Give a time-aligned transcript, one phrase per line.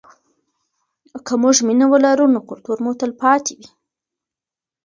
[1.25, 3.67] که موږ مینه ولرو نو کلتور مو تلپاتې وي.